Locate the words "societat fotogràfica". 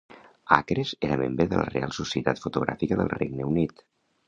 1.99-3.01